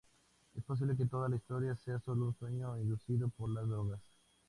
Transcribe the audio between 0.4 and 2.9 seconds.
Es posible que toda la historia sea solo un sueño